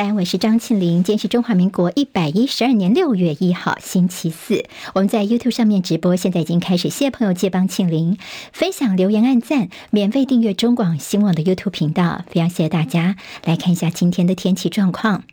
[0.00, 1.04] 大家好，我是张庆林。
[1.04, 4.64] 今天是中华民国一百一十二年六月一号，星期四。
[4.94, 6.88] 我们在 YouTube 上面直播，现在已经开始。
[6.88, 8.16] 谢谢朋友借帮庆林
[8.50, 12.24] 分享、留言、按赞，免费订阅中广新闻网的 YouTube 频道。
[12.28, 13.16] 非常谢谢大家。
[13.44, 15.24] 来看一下今天的天气状况。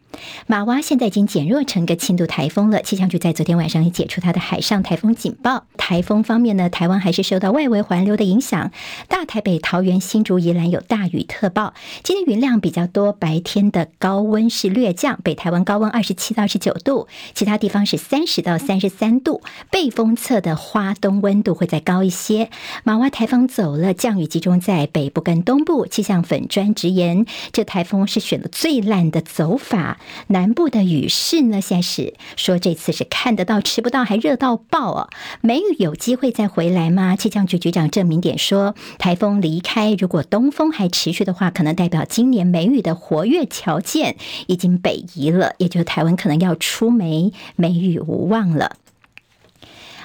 [0.47, 5.65] 马娃现在已经减弱成个轻度台风了，气象局在昨天晚上也解除它的海上台风警报。
[5.77, 8.71] 台风方面呢，台湾还是受到外围环流的影响，
[9.07, 11.73] 大台北、桃园、新竹、宜兰有大雨特报。
[12.03, 19.41] 今天云量比较多，白天的高温是略降，北台湾高温二十七到二十九度，其他地方是三十到三十三度。
[19.69, 22.49] 背风侧的花东温度会再高一些。
[22.83, 25.85] 马娃台风走了，降雨集中在北部跟东部。
[25.85, 29.96] 气象粉专直言，这台风是选的最烂的走法。
[30.27, 35.09] 南部的雨势呢，现在是说这次是看得到吃不到，还热到爆哦。
[35.41, 37.15] 梅雨有机会再回来吗？
[37.15, 44.15] 气象局局长郑明点说，台风离开，如果东风还持续的话，可能代表今年梅雨的活跃条件
[44.47, 48.77] 已经北移了，也就是台湾可能要出梅，梅雨无望了。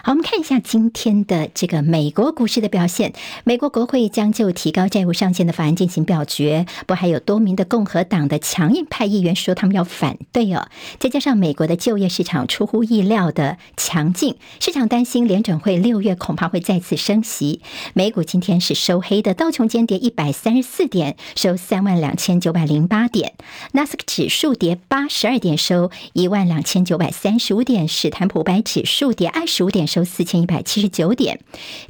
[0.04, 3.12] 好，我们看一下今天的这个美国股市的表现。
[3.44, 10.66] 美国国会将就提高债务上限的法案进行表决，不还有多名的共和党的强硬派议员说他们要反对哦。
[10.98, 17.60] 再加上美国的就业市场出乎意料的强劲，市场担心联准会六月恐怕会再次升息。
[17.94, 23.34] 美股今天是收黑的，道琼间跌一百三十四点，收三万两千九百零八点；
[23.70, 29.86] 纳斯克指数跌八十二点，收一万两千九百三十五点；史坦普白指数跌二十五点。
[29.92, 31.40] 收四千一百七十九点，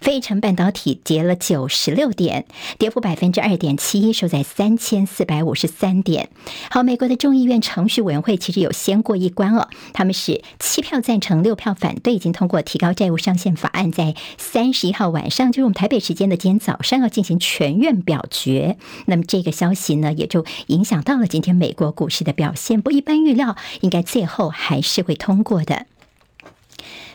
[0.00, 6.28] 费城半导体跌了九十六点，跌幅百分之二点七一，收在三千四百五十三点。
[6.68, 18.76] 好，美国的众议院程序委员会其实有先过一关哦，他们是七票赞成，六票反对，已经通过提高债务上限法案，在三十一号晚上，就是我们台北时间的今天早上要进行全院表决。
[19.06, 22.82] 那么这个消息呢，也就影响到了今天美国股市的表现。
[22.82, 25.86] 不一般预料，应该最后还是会通过的。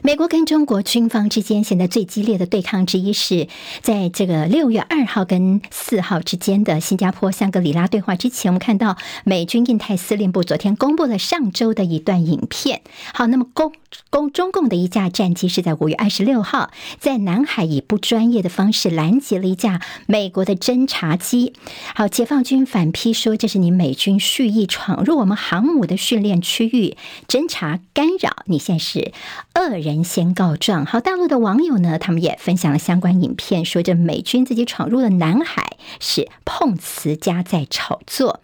[0.01, 3.47] 美国跟中国军方之间现在最激烈的对抗之一是
[3.81, 12.81] 在这个六月二号跟四号之间的新加坡香格里拉对话之前，我们看到美军印太司令部昨天公布了上周的一段影片。
[13.13, 13.73] 好，那么公
[14.09, 21.53] 公中共的一架战机是在五月二十六号在南海以不专业的方式拦截了一架美国的侦察机。
[21.95, 26.97] 好，解放军反批说，这是你美军蓄意闯入我们航母的训练区域，
[27.27, 28.43] 侦察干扰。
[28.45, 29.13] 你现在是
[29.55, 30.85] 恶人先告状。
[30.85, 38.41] 好，大陆的网友呢，他们也分享了相关影片，说这美军自己闯入了南海是碰瓷加在炒作。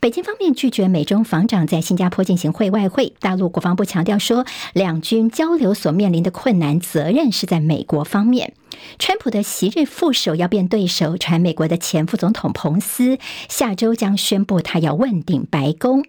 [0.00, 3.12] 北京方面拒绝美中防长在新加坡进行会外会。
[3.20, 8.54] 大陆国防部强调说，两军交流所面临的困难责任是在美国方面。
[8.98, 13.18] 川普的昔日副手要变对手，传美国的前副总统彭斯
[13.48, 16.04] 下周将宣布他要问鼎白宫。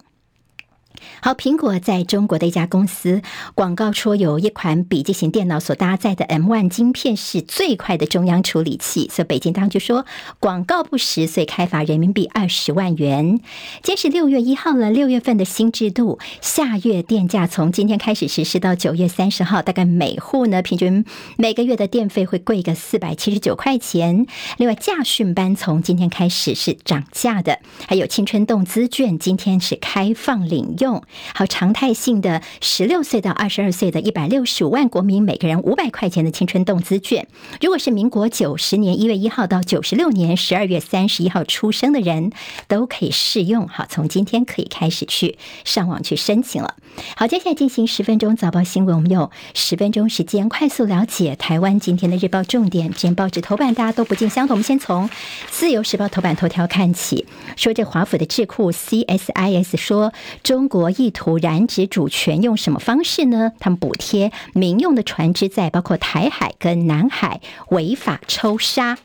[1.22, 3.22] 好，苹果在中国的一家公司
[3.56, 10.06] 广告说，有一款笔记型电脑所搭载的 M1 晶片是最快的中央处理器，所以北京当局说
[10.40, 13.40] 广告不实，所以开罚人民币二十万元。
[13.82, 21.06] 今天是六月一号了，六月份的新制度，下月电价从今天开始实施到九月三十号，大概每户呢平均
[21.38, 24.28] 每个月的电费会贵个四百七十九块钱。
[24.58, 30.95] 另外，驾训班从今天开始是涨价的，还有青春动资券今天是开放领用。
[31.34, 37.28] 好，常态性的十六岁到二十二岁的一百六十五万国民，每个人五百块钱的青春动资券。
[37.62, 42.32] 如果是民国九十年一月一号到九十六年十二月三十一号出生的人，
[42.68, 43.68] 都可以适用。
[43.68, 46.76] 好，从今天可以开始去上网去申请了。
[47.18, 52.86] 好，接下来进行十分钟早报新闻，我们用十分钟时间快速了解台湾今天的日报重点。
[52.92, 55.10] 今天报纸头版大家都不尽相同，我们先从
[55.50, 57.26] 自由时报头版头条看起，
[57.58, 60.14] 说这华府的智库 CSIS 说
[60.44, 60.75] 中国。
[60.76, 63.54] 国意图染指主权，用什么方式呢？
[63.62, 68.98] 他们补贴民用的船只，在包括台海跟南海违法抽沙。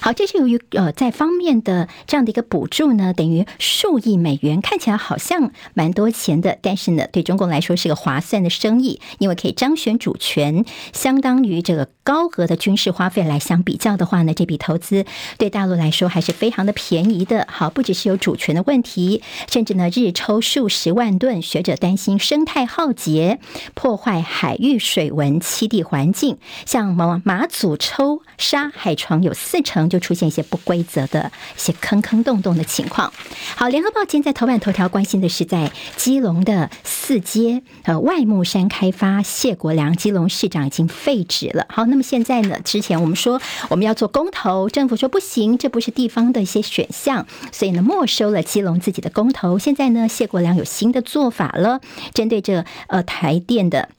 [0.00, 15.04] 好，这是由于呃，在方面的这样的一个补助呢，等于数亿美元，看起来好像蛮多钱的，但是呢，对中共来说是个划算的生意，因为可以彰显主权，相当于这个高额的军事花费来相比较的话呢，这笔投资
[15.38, 17.46] 对大陆来说还是非常的便宜的。
[17.50, 23.40] 好，不只是有主权的问题，甚至呢，日抽数十万吨，学者担心生态浩劫，
[23.74, 29.88] 破坏海域水文、栖地环境，像马马祖抽沙海床有四成。
[29.88, 33.12] 就出现一些不规则的一些坑坑洞洞的情况。
[33.56, 41.66] 好，联合报今天在头版头条关心的是在基隆的四街呃外木山开发，谢国梁基隆市长已经废止了。
[41.68, 42.58] 好，那么现在呢？
[42.64, 49.60] 之前我们说我们要做公投，政府说不行，这不是地方的一些选项，所以呢没收了基隆自己的公投。
[49.60, 51.80] 现在呢，谢国良有新的做法了，
[52.12, 53.90] 针对这呃台电的。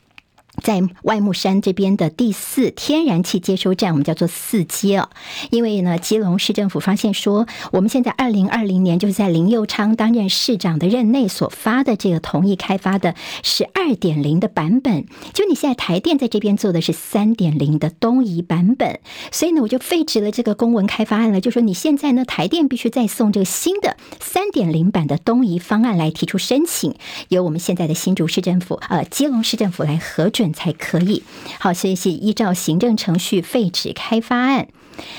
[0.61, 5.09] 在外木山这边的第四天然气接收站，我们叫做四街哦。
[5.51, 18.99] 因为呢，基隆市政府发现说，我们现在二零二零年就是在林佑昌担任市长的任内所发的这个同意开发的是二点零的版本，就你现在台电在这边做的是三点零的东移版本，
[19.31, 26.95] 所以呢，我就废止了这个公文开发案了，就说你现在呢，台电必须再送这个新的三点零版的东移方案来提出申请，
[27.27, 30.44] 由我们现在的新竹市政府呃基隆市政府来核准。
[30.53, 31.24] 才可以。
[31.59, 34.68] 好，所以是依照行政程序废止开发案。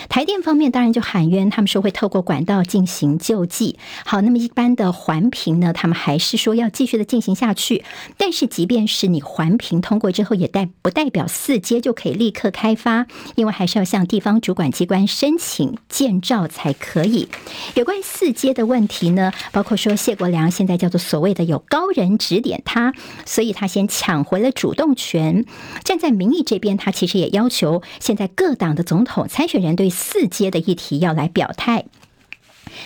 [0.08, 3.78] 台电方面当然就喊冤，他们说会透过管道进行救济。
[4.05, 7.84] 好，那么一般的环评呢，他们还是说要继续的进行下去。
[8.17, 17.29] 但是即便是你环评通过之后，也代不代表四阶就可以立刻开发，因为还是要向地方主管机关申请建照才可以。
[17.75, 22.94] 有关于四阶的问题呢，包括说谢国良现在叫做所谓的有高人指点他，
[23.26, 25.44] 所以他先抢回了主动权。
[25.84, 29.65] 站在民意这边，他其实也要求现在各党的总统参选人。
[29.74, 31.86] 对四阶的议题要来表态，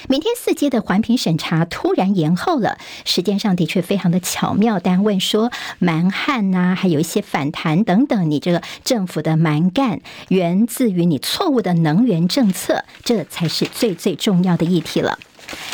[0.09, 4.79] 明天四阶的环评审查突然延后了，时间上的确非常的巧妙。
[4.79, 15.19] 但问说蛮汉呐，还有一些反弹等等，你这个政府的蛮干源自于你错误的能源政策，这才是最最重要的议题了。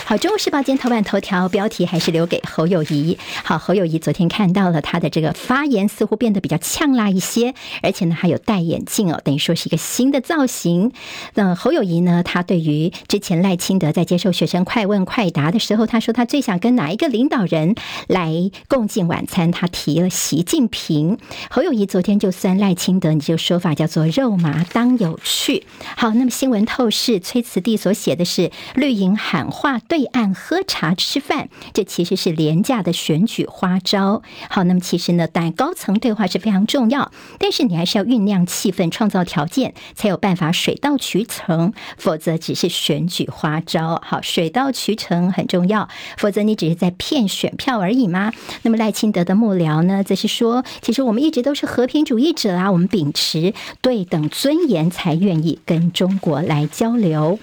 [0.04, 3.18] 好，《中国时报》今天头版头条标题还是留给侯友谊。
[3.42, 10.92] 好，侯友谊昨天看到了他的这个发言，似乎变得比较呛辣一些，而且呢还有戴眼镜哦，等于说是一个新的造型。
[11.34, 17.74] 那侯友谊呢，他对于之前赖清德在接受学生快问快答的时候，他说他最想跟哪一个领导人
[18.06, 18.32] 来
[18.68, 21.18] 共进晚餐，他提了习近平。
[21.50, 25.66] 侯友谊昨天就酸赖清德，你这个说法叫做肉麻当有趣。
[25.96, 29.65] 好，那么新闻透视崔慈弟所写的是绿营喊话。
[29.88, 34.22] 对岸喝茶吃饭，这其实是廉价的选举花招。
[34.48, 44.00] 好，那么其实呢，但高层对话是非常重要，但是你还是要酝酿气氛，创造条件，才有办法水到渠成，否则只是选举花招。
[44.04, 48.32] 好，水到渠成很重要，否则你只是在骗选票而已吗？
[48.62, 57.38] 那么赖清德的幕僚呢，则是说，其实我们一直都是和平主义者啊，我们秉持对等尊严，才愿意跟中国来交流。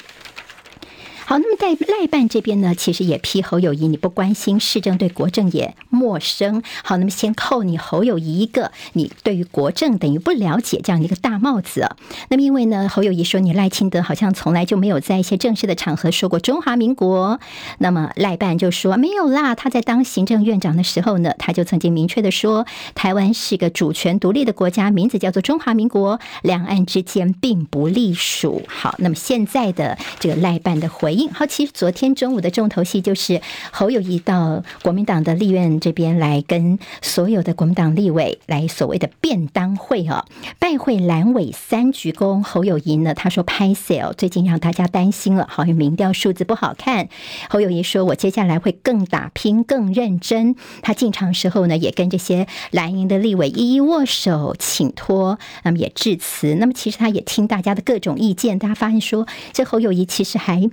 [1.25, 6.61] 好，那么在赖办这边呢，其实也批侯友谊，你不关心市政，对国政也陌生。
[6.83, 11.89] 好，那么先扣你侯友谊一个，你对于国政等于不了解这样一个大帽子。
[12.27, 17.39] 那么因为呢，侯友谊说你赖清德好像从来就没有在一些正式的场合说过中华民国。
[17.77, 22.65] 那么赖办就说没有啦，他在当行政院长的时候呢，他就曾经明确的说，
[22.95, 28.61] 台湾是个主权独立的国家，名字叫做中华民国，两岸之间并不隶属。
[28.67, 31.12] 好，那么现在的这个赖办的回。
[31.33, 40.25] 好，其实昨天中午的重头戏就是侯友谊到国民党的立院这边来，跟所有的国民党立委来所谓的便当会哦，
[40.59, 42.41] 拜会蓝委三鞠躬。
[42.41, 47.09] 侯友谊呢，他说拍谢最近让大家担心了，好像民调数字不好看。
[47.49, 50.55] 侯友谊说，我接下来会更打拼、更认真。
[50.81, 56.55] 他进场时候呢，也跟这些蓝营的立委一一握手请托，那么也致辞。
[56.55, 60.69] 那么其实他也听大家的各种意见，大家发现说，这侯友谊其实还。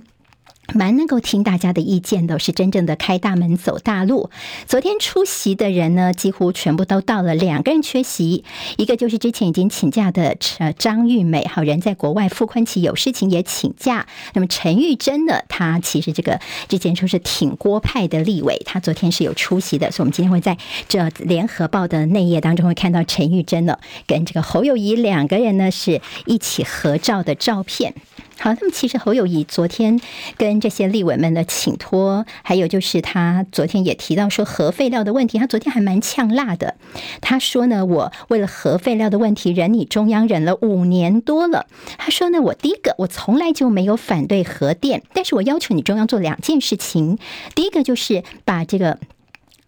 [0.73, 4.29] 蛮能够听大家的意见的，是真正的开大门走大路。
[4.67, 8.43] 昨天出席的人呢，几乎全部都到了，两个人缺席，
[8.77, 14.07] 一个就是之前已经请假的呃张玉美，好人在国外，傅崐萁有事情也请假。
[14.33, 27.93] 那么陈玉珍呢，他其实这个之前说是挺郭派的立委，他昨天是有出席的，所以我们今天会在这联合报的内页当中会看到陈玉珍呢跟这个侯友宜两个人呢是一起合照的照片。
[28.41, 30.01] 好，那么其实侯友谊昨天
[30.35, 36.73] 跟这些立委们的请托，还有就是他昨天也提到说核废料的问题，他昨天还蛮呛辣的。
[37.21, 41.67] 他说呢，我为了核废料的问题忍你中央忍了五年多了。
[41.99, 47.19] 他说呢，我第一个我从来就没有反对核电，但是我要求你中央做两件事情，
[47.53, 48.97] 第一个就是把这个。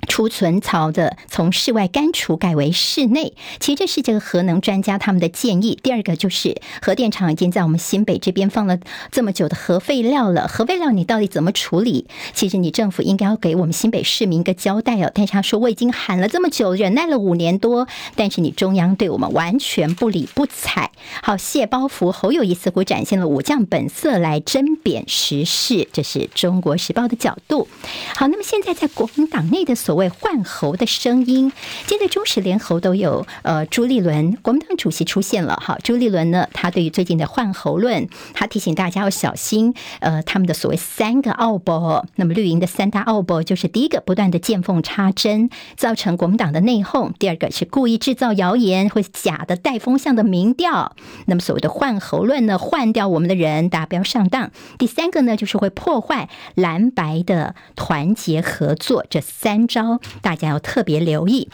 [0.07, 5.77] 储存槽的从室外干除改为室内，其实这是这个核能专家他们的建议。
[5.81, 8.77] 第二个就是核电厂已经在我们新北这边放了
[9.11, 12.07] 这么久的核废料了，核废料你到底怎么处理？
[12.33, 15.11] 其实你政府应该要给我们新北市民一个交代哦。
[15.13, 20.91] 但是他说我已经喊了这么久，忍耐了五年多，但是你中央对我们完全不理不睬。
[21.21, 27.67] 好，谢包袱，侯友谊似乎展现了武将本色来针砭时事，这是中国时报的角度。
[28.15, 31.51] 好，那么现在在国民党内的所所谓换猴的声音。
[31.85, 42.03] 现在中时连猴都有呃朱立伦国民党主席出现了哈，朱立伦呢，他对于最近的换猴论，他提醒大家要小心呃他们的所谓三个奥步。
[42.15, 50.95] 那么绿营的三大奥步就是第一个不断的见缝插针，造成国民党的内讧；第二个是故意制造谣言或假的带风向的民调。
[51.27, 54.49] 那么所谓的换猴论呢，换掉我们的人，大家不要上当。
[54.79, 59.82] 第三个呢，就是会破坏蓝白的团结合作，这三招
[60.21, 61.49] 大家要特别留意。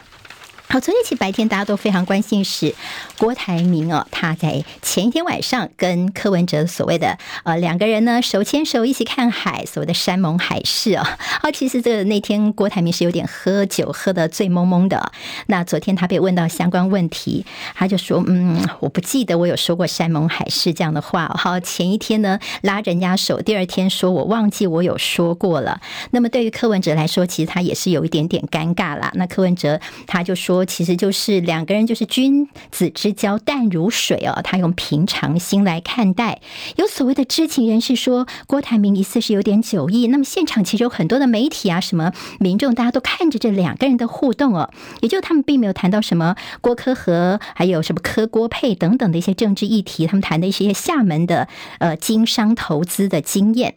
[0.71, 2.75] 好，昨天起白天大家都非常关心是
[3.17, 11.03] 郭台铭哦，他在前一天晚上跟柯文哲所谓的呃两个人呢手牵手一起看海，所谓的山盟海誓哦。
[11.41, 15.11] 好，其实这个那天郭台铭是有点喝酒，喝得醉蒙蒙的。
[15.47, 25.81] 那昨天他被问到相关问题，他就说：“嗯，我不记得我有说过山盟海誓这样的话。”好，前一天呢拉人家手，第二天说我忘记我有说过了。
[26.11, 29.11] 那么对于柯文哲来说，其实他也是有一点点尴尬啦。
[29.15, 30.58] 那柯文哲他就说。
[30.65, 36.41] 其实就是两个人就是君子之交淡如水哦，他用平常心来看待。
[36.75, 40.07] 有所谓的知情人士说，郭台铭疑似是有点酒意。
[40.07, 44.69] 那么现场其实有很多的媒体啊，什么民众，大家都看着这两个人的互动哦，
[45.01, 51.47] 也就他们并没有谈到什么郭柯和，还有什么柯郭配等等的一些政治议题，他们谈的一些厦门的
[51.79, 53.75] 呃经商投资的经验。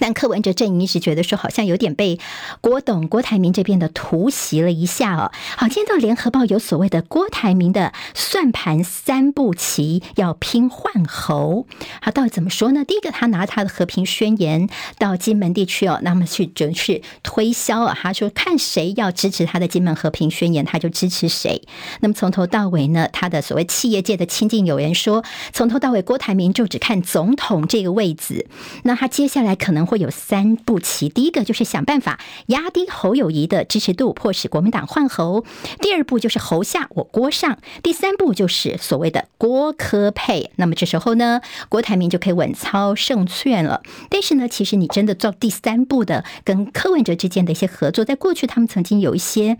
[0.00, 2.18] 但柯文哲阵营一直觉得说，好像有点被
[2.60, 5.32] 郭董、郭台铭这边的突袭了一下哦。
[5.56, 11.66] 好，今天到联合报有所谓的郭台铭的算盘三步棋，要拼换猴。
[12.02, 12.84] 好，到底怎么说呢？
[12.84, 17.96] 第一个，他拿他的和平宣言到金门地区哦，那么去准是推销啊。
[17.98, 21.62] 他说，看谁要支持他的金门和平宣言，他就支持谁。
[22.00, 28.46] 那么从头到尾呢，他的所谓企业界的亲近友人说，从头到尾郭台铭就只看总统这个位置。
[28.82, 29.85] 那他接下来可能。
[29.86, 35.44] 会有三步棋，第一个就是想办法压低侯友谊的支持度，迫使国民党换侯；
[35.80, 40.50] 第二步就是侯下我郭上；第三步就是所谓的郭科配。
[40.56, 43.82] 那么这时候呢，郭台铭就可以稳操胜券了。
[44.10, 49.56] 但是呢，其实你真的做第三步的，跟柯文哲之间的一些合作，在过去他们曾经有一些。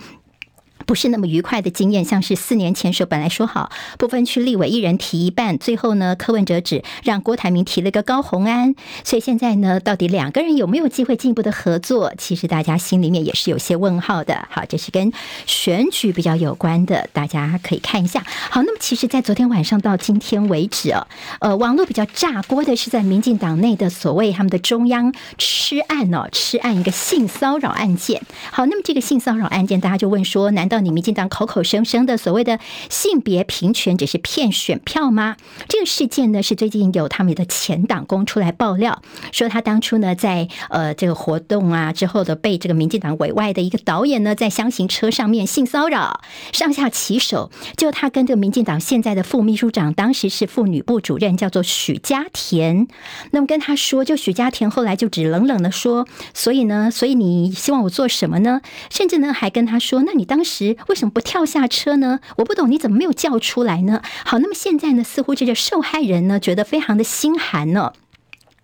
[0.87, 12.15] 不是那么愉快的经验，像是四年前时候本来说好不分区立委一人提一半，最后呢柯文哲只让郭台铭提了个高虹安，所以现在呢到底两个人有没有机会进一步的合作？
[12.17, 14.47] 其实大家心里面也是有些问号的。
[14.49, 15.13] 好，这是跟
[15.45, 18.25] 选举比较有关的，大家可以看一下。
[18.51, 21.09] 好，那么其实，在昨天晚上到今天为止啊，
[21.41, 28.23] 呃，网络比较炸锅的是在民进党内的所谓他们的中央吃案哦，吃案一个性骚扰案件。
[28.53, 30.76] 好，那么这个性骚扰案件，大家就问说，难道？
[30.81, 32.59] 你民进党口口声声的所谓的
[32.91, 35.37] 性别平权只是骗选票吗？
[35.69, 39.03] 这个事件呢，是最近有他们的前党工出来爆料，
[39.33, 46.21] 说他当初呢在呃这个活动啊之后的被这个民进党委外的一个导演呢在厢型车上面性骚扰，
[46.53, 52.89] 上下其手，就他跟这个民进党现在的副秘书长，当时是妇女部主任，叫做许家田，
[53.31, 58.61] 那么跟他说，就许家田后来就只冷冷的说，所以呢，所以你希望我做什么呢？
[58.91, 60.66] 甚至呢还跟他说，那你当时。
[60.89, 62.21] 为什么不跳下车呢？
[62.37, 64.03] 我不懂，你怎么没有叫出来呢？
[64.25, 67.93] 好，那么现在呢，似乎这个受害人呢，觉得非常的心寒呢。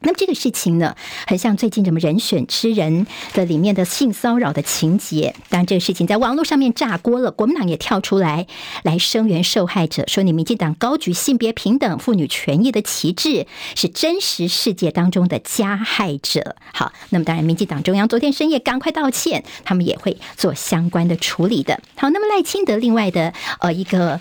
[0.03, 0.95] 那么这个事情呢，
[1.27, 5.35] 很像最近什么人选之人的里面的性骚扰的情节。
[5.49, 8.47] 当然，这个事情在网络上面炸锅了，国民党也跳出来
[8.83, 16.57] 来声援受害者，说你民进党高举性别平等、妇女权益的旗帜，是真实世界当中的加害者。
[16.73, 21.81] 好，那么当然，民进党中央昨天深夜赶快道歉，他们也会做相关的处理的。
[21.97, 24.21] 好，那么赖清德另外的呃一个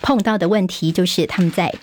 [0.00, 1.74] 碰到的问题就是他们在。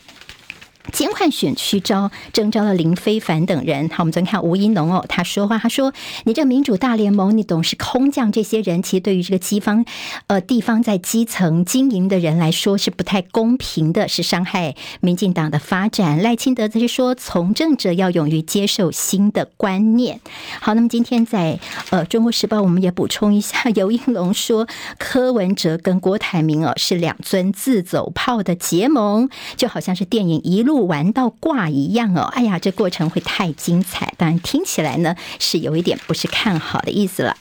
[0.92, 3.89] 监换选区招征召了林非凡等人。
[3.89, 5.94] 好，我们昨天看吴怡农哦，他说话，他说
[6.25, 9.86] ：“你这民主大联盟，你总是空降这些人，其实对于这个地方，
[10.27, 20.20] 呃，地方在基层经营的人来说是不太公平的，是伤害民进党的发展。”赖清德则是说：“从政者要勇于接受新的观念。”
[20.62, 24.68] 好，那么今天在呃《中国时报》，我们也补充一下，游盈隆说
[25.00, 30.75] 柯文哲跟郭台铭哦是两尊自走炮的结盟，就好像是电影一路。
[30.75, 37.38] 不玩到挂一样哦，哎呀，这过程会太精彩，当然听起来呢是有一点不是看好的意思了。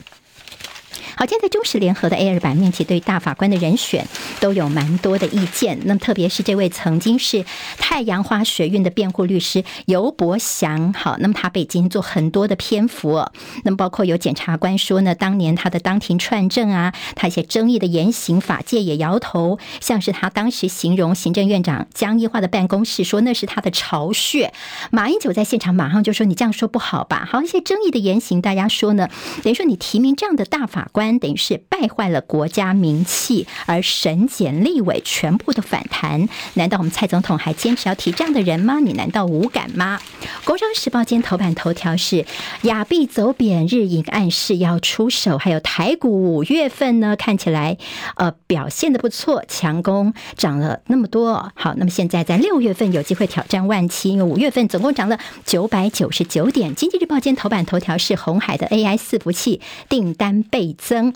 [1.15, 4.07] 好，现在中时联合的 A 二版面，其实对大法官的人选
[4.39, 5.79] 都有蛮多的意见。
[5.85, 7.45] 那么，特别是这位曾经是
[7.77, 13.25] 太阳花学运的辩护律师尤伯祥，好，那么他被今天做很多的篇幅。
[13.63, 19.59] 那么，包括有检察官说呢，当年他的当庭串证啊，他一些争议的言行，法界也摇头。
[19.79, 24.53] 像是他当时形容行政院长江宜樺的办公室，说那是他的巢穴。
[24.91, 29.09] 马英九在现场马上就说：“你这样说不好吧？”好，一些争议的言行，大家说呢，
[29.43, 36.27] 等于说你提名这样的大法官，等于是败坏了国家名气，而审检立委全部的反弹。
[36.53, 38.79] 难道我们蔡总统还坚持要提这样的人吗？
[38.79, 39.99] 你难道无感吗？
[40.45, 42.25] 《工商时报》今天头版头条是
[42.63, 47.77] 亚币走贬，日银暗示要出手，还有台股五月份呢，看起来
[48.15, 51.51] 呃表现的不错，强攻涨了那么多。
[51.55, 56.71] 好，那么现在在六月份有机会挑战万七，因为五月份总共涨了九百九十九点。
[56.73, 61.13] 《经济日报》今天头版头条是红海的 AI 伺服器订单倍增。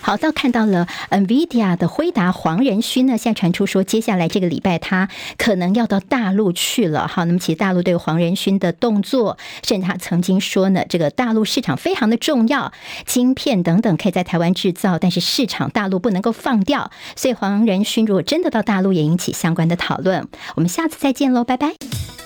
[0.00, 7.06] 好，到看到了 NVIDIA 的辉达黄仁勋呢，现在传出说，接下来这个礼拜他可能要到大陆去了。
[7.06, 12.72] 好，那么其实大陆对黄仁勋的动作，甚至他曾经说呢，这个大陆市场非常的重要，
[13.04, 16.90] 晶片等等可以在台湾制造，但是市场大陆不能够放掉。
[17.14, 20.26] 所以黄仁勋如果真的到大陆，也引起相关的讨论。
[20.54, 22.25] 我们下次再见喽，拜拜。